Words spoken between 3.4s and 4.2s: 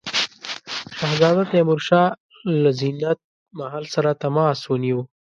محل سره